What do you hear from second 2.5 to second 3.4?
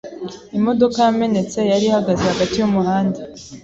yumuhanda.